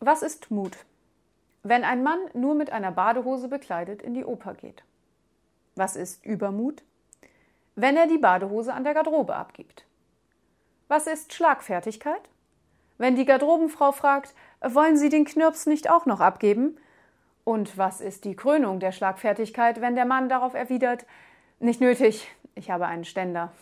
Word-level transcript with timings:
Was 0.00 0.22
ist 0.22 0.50
Mut? 0.50 0.76
Wenn 1.64 1.82
ein 1.82 2.04
Mann 2.04 2.20
nur 2.32 2.54
mit 2.54 2.70
einer 2.70 2.92
Badehose 2.92 3.48
bekleidet 3.48 4.00
in 4.00 4.14
die 4.14 4.24
Oper 4.24 4.54
geht. 4.54 4.84
Was 5.74 5.96
ist 5.96 6.24
Übermut? 6.24 6.82
Wenn 7.74 7.96
er 7.96 8.06
die 8.06 8.18
Badehose 8.18 8.72
an 8.72 8.84
der 8.84 8.94
Garderobe 8.94 9.34
abgibt. 9.34 9.86
Was 10.86 11.06
ist 11.06 11.34
Schlagfertigkeit? 11.34 12.22
Wenn 12.96 13.16
die 13.16 13.24
Garderobenfrau 13.24 13.92
fragt, 13.92 14.34
wollen 14.60 14.96
Sie 14.96 15.08
den 15.08 15.24
Knirps 15.24 15.66
nicht 15.66 15.90
auch 15.90 16.06
noch 16.06 16.20
abgeben? 16.20 16.78
Und 17.44 17.76
was 17.76 18.00
ist 18.00 18.24
die 18.24 18.36
Krönung 18.36 18.78
der 18.78 18.92
Schlagfertigkeit, 18.92 19.80
wenn 19.80 19.94
der 19.94 20.04
Mann 20.04 20.28
darauf 20.28 20.54
erwidert, 20.54 21.06
nicht 21.60 21.80
nötig, 21.80 22.28
ich 22.54 22.70
habe 22.70 22.86
einen 22.86 23.04
Ständer. 23.04 23.52